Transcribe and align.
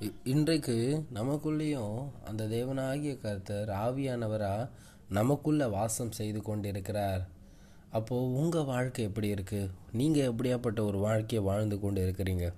இன்றைக்கு 0.00 1.04
நமக்குள்ளேயும் 1.14 2.08
அந்த 2.24 2.44
தேவனாகிய 2.44 3.20
கர்த்தர் 3.20 3.68
ஆவியானவராக 3.68 4.68
நமக்குள்ளே 5.08 5.64
வாசம் 5.64 6.12
செய்து 6.12 6.42
கொண்டிருக்கிறார். 6.42 7.26
அப்போது 7.90 8.32
உங்கள் 8.32 8.64
வாழ்க்கை 8.64 9.04
எப்படி 9.04 9.34
இருக்குது 9.34 9.70
நீங்கள் 9.92 10.30
எப்படியாப்பட்ட 10.32 10.80
ஒரு 10.80 10.98
வாழ்க்கையை 10.98 11.46
வாழ்ந்து 11.46 11.80
கொண்டு 11.80 12.06
இருக்கிறீங்க 12.06 12.52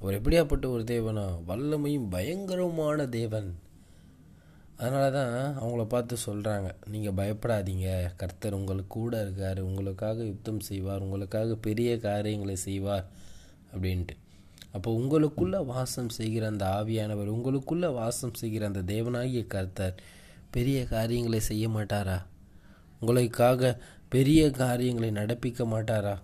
ஒரு 0.00 0.20
எப்படியாப்பட்ட 0.20 0.66
ஒரு 0.66 0.82
தேவனா? 0.82 1.26
வல்லமையும் 1.48 2.08
பயங்கரமான 2.10 3.08
தேவன். 3.08 3.58
அதனால 4.76 5.10
தான் 5.10 5.58
அவங்கள 5.58 5.84
பார்த்து 5.84 6.16
சொல்கிறாங்க 6.26 6.70
நீங்கள் 6.86 7.12
பயப்படாதீங்க. 7.12 8.10
கர்த்தர் 8.16 8.52
உங்களுக்கு 8.52 8.88
கூட 8.88 9.20
இருக்கார். 9.20 9.60
உங்களுக்காக 9.60 10.24
யுத்தம் 10.24 10.60
செய்வார். 10.60 11.00
உங்களுக்காக 11.00 11.54
பெரிய 11.54 11.98
காரியங்களை 11.98 12.56
செய்வார். 12.56 13.06
அப்படின்ட்டு. 13.74 14.16
அப்போ 14.72 14.90
உங்களுக்குள்ள 15.00 15.56
வாசம் 15.64 16.08
செய்கிற 16.08 16.46
அந்த 16.46 16.64
ஆவியானவர் 16.78 17.34
உங்களுக்குள்ள 17.36 17.94
வாசம் 17.94 18.34
செய்கிற 18.34 18.66
அந்த 18.66 18.82
தேவனாகிய 18.82 19.46
கர்த்தர் 19.46 19.96
பெரிய 20.50 20.84
காரியங்களை 20.84 21.40
செய்ய 21.40 21.68
மாட்டாரா? 21.68 22.18
உங்களுக்காக 23.00 23.80
பெரிய 24.08 24.50
காரியங்களை 24.50 25.10
நடப்பிக்க 25.10 25.64
மாட்டாரா? 25.64 26.14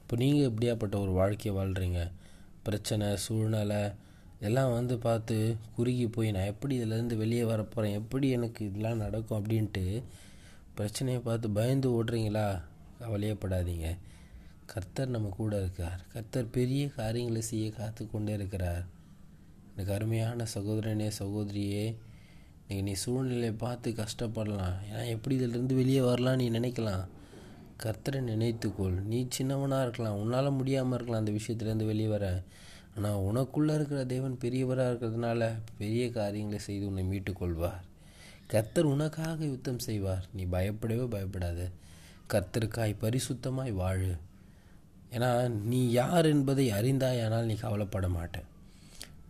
இப்போ 0.00 0.16
நீங்கள் 0.16 0.48
எப்படியாப்பட்ட 0.50 1.00
ஒரு 1.00 1.10
வாழ்க்கையை 1.10 1.52
வாழ்கிறீங்க 1.60 2.10
பிரச்சனை 2.62 3.16
சூழ்நிலை 3.16 3.82
எல்லாம் 4.40 4.72
வந்து 4.72 4.98
பார்த்து 4.98 5.36
குறுகி 5.76 6.06
போய் 6.08 6.32
நான் 6.32 6.50
எப்படி 6.52 6.74
இதிலேருந்து 6.80 7.16
வெளியே 7.16 7.44
வரப்போகிறேன் 7.44 7.96
எப்படி 8.00 8.30
எனக்கு 8.30 8.66
இதெல்லாம் 8.66 8.96
நடக்கும் 8.96 9.38
அப்படின்ட்டு 9.38 10.02
பிரச்சனையை 10.74 11.20
பார்த்து 11.20 11.50
பயந்து 11.50 11.88
ஓடுறீங்களா? 11.96 12.60
கவலையப்படாதீங்க. 13.00 13.88
கர்த்தர் 14.72 15.08
நம்ம 15.08 15.28
கூட 15.36 15.56
இருக்கார். 15.56 16.00
கர்த்தர் 16.12 16.50
பெரிய 16.50 16.88
காரியங்களை 16.88 17.42
செய்ய 17.42 17.70
காத்து 17.70 18.10
கொண்டே 18.10 18.32
இருக்கிறார். 18.32 18.84
எனக்கு 19.76 19.92
அருமையான 19.92 20.46
சகோதரனே 20.54 21.10
சகோதரியே 21.18 21.96
நீ 22.68 22.80
நீ 22.80 22.92
சூழ்நிலையை 22.92 23.52
பார்த்து 23.52 23.90
கஷ்டப்படலாம். 23.90 24.76
ஏன்னா 24.90 25.04
எப்படி 25.06 25.34
இதிலிருந்து 25.34 25.74
வெளியே 25.74 26.00
வரலாம் 26.00 26.36
நீ 26.36 26.50
நினைக்கலாம். 26.50 27.04
கர்த்தரை 27.82 28.20
நினைத்துக்கொள். 28.32 28.96
நீ 29.02 29.28
சின்னவனாக 29.38 29.82
இருக்கலாம். 29.82 30.16
உன்னால் 30.16 30.50
முடியாமல் 30.50 30.94
இருக்கலாம் 30.94 31.26
அந்த 31.26 31.32
விஷயத்துலேருந்து 31.32 31.86
வெளியே 31.86 32.06
வர. 32.06 32.42
ஆனால் 32.96 33.18
உனக்குள்ளே 33.18 33.74
இருக்கிற 33.74 34.04
தேவன் 34.04 34.38
பெரியவராக 34.40 34.92
இருக்கிறதுனால 34.92 35.58
பெரிய 35.78 36.10
காரியங்களை 36.10 36.58
செய்து 36.58 36.86
உன்னை 36.86 37.04
மீட்டுக்கொள்வார். 37.04 37.82
கர்த்தர் 38.46 38.84
உனக்காக 38.84 39.44
யுத்தம் 39.44 39.78
செய்வார். 39.78 40.24
நீ 40.32 40.44
பயப்படவே 40.44 41.04
பயப்படாத. 41.04 41.68
கர்த்தருக்காய் 42.32 43.00
பரிசுத்தமாய் 43.00 43.72
வாழு. 43.72 44.12
ஏன்னா 45.12 45.48
நீ 45.48 45.90
யார் 45.90 46.26
என்பதை 46.26 46.70
அறிந்தாயானால் 46.70 47.44
நீ 47.44 47.54
கவலைப்பட 47.54 48.08
மாட்ட. 48.08 48.42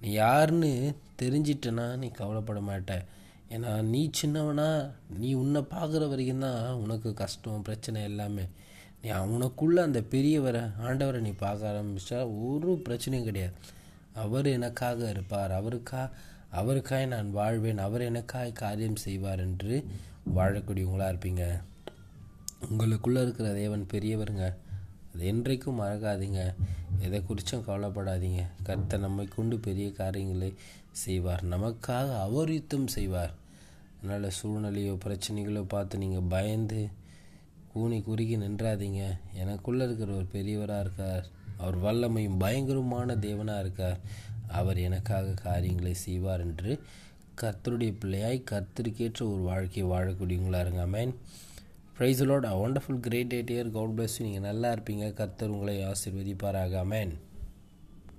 நீ 0.00 0.10
யாருன்னு 0.10 0.94
தெரிஞ்சிட்டனா 1.22 1.96
நீ 1.96 2.08
கவலைப்பட 2.08 2.60
மாட்ட. 2.60 3.04
ஏன்னா 3.50 3.82
நீ 3.82 4.10
சின்னவனா 4.22 4.90
நீ 5.16 5.34
உன்னை 5.34 5.60
பார்க்குற 5.60 6.08
வரைக்கும் 6.08 6.38
தான் 6.38 6.72
உனக்கு 6.72 7.14
கஷ்டம் 7.14 7.62
பிரச்சனை 7.62 8.02
எல்லாமே. 8.02 8.42
நீ 9.02 9.08
அவனுக்குள்ளே 9.08 9.82
அந்த 9.82 10.00
பெரியவரை 10.00 10.70
ஆண்டவரை 10.82 11.20
நீ 11.20 11.30
பார்க்க 11.30 11.72
ஆரம்பிச்சா 11.72 12.18
ஒரு 12.48 12.82
பிரச்சனையும் 12.88 13.24
கிடையாது. 13.24 13.52
அவர் 14.14 14.46
எனக்காக 14.46 15.10
இருப்பார். 15.10 15.50
அவருக்கா 15.50 16.10
அவருக்காய் 16.52 17.06
நான் 17.06 17.30
வாழ்வேன். 17.30 17.78
அவர் 17.78 18.12
எனக்காய் 18.12 18.52
காரியம் 18.52 18.96
செய்வார் 18.96 19.38
என்று 19.38 19.84
வாழக்கூடியவங்களா 20.36 21.08
இருப்பீங்க. 21.12 21.62
உங்களுக்குள்ளே 22.70 23.22
இருக்கிற 23.22 23.52
தேவன் 23.52 23.86
பெரியவருங்க. 23.92 24.54
அது 25.18 25.26
என்றைக்கும் 25.30 25.78
மறக்காதீங்க. 25.82 26.40
எதை 26.98 27.18
குறித்தும் 27.28 27.64
கவலைப்படாதீங்க. 27.68 28.42
கர்த்தர் 28.62 29.02
நம்மை 29.04 29.24
கொண்டு 29.26 29.56
பெரிய 29.58 29.92
காரியங்களை 29.92 30.54
செய்வார். 30.90 31.42
நமக்காக 31.52 32.08
அவர் 32.18 32.50
யுத்தம் 32.52 32.86
செய்வார். 32.86 33.32
அதனால் 33.96 34.36
சூழ்நிலையோ 34.38 34.92
பிரச்சனைகளோ 35.04 35.62
பார்த்து 35.62 35.98
நீங்கள் 35.98 36.28
பயந்து 36.28 36.88
கூனி 37.72 37.98
குறுகி 38.02 38.36
நின்றாதீங்க. 38.36 39.02
எனக்குள்ளே 39.42 39.82
இருக்கிற 39.88 40.12
ஒரு 40.12 40.28
பெரியவராக 40.32 40.84
இருக்கார். 40.84 41.26
அவர் 41.56 41.78
வல்லமையும் 41.86 42.38
பயங்கரமான 42.38 43.16
தேவனாக 43.16 43.58
இருக்கார். 43.58 43.98
அவர் 44.46 44.78
எனக்காக 44.78 45.36
காரியங்களை 45.42 45.94
செய்வார் 45.94 46.40
என்று 46.40 46.80
கர்த்தருடைய 47.42 47.92
பிள்ளையாய் 48.02 48.48
கர்த்தருக்கேற்ற 48.52 49.22
ஒரு 49.34 49.42
வாழ்க்கையை 49.50 49.86
வாழக்கூடியவங்களா 49.92 50.60
இருங்க. 50.60 50.86
மேன் 50.86 51.14
ப்ரைஸ் 51.98 52.20
லாட் 52.30 52.44
அ 52.44 52.56
wonderful 52.64 53.00
great 53.06 53.30
date 53.32 53.48
year 53.52 53.70
God 53.76 53.94
bless 53.96 54.16
நீங்கள் 54.24 54.44
நல்லா 54.48 54.68
இருப்பீங்க. 54.74 55.06
கர்த்தர் 55.20 55.54
உங்களை 55.54 55.74
ஆசிர்வதிப்பாராக. 55.90 56.84
மேன் 56.92 57.14